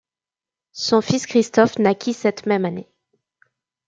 [0.73, 2.89] Son fils Christophe naquit cette même année.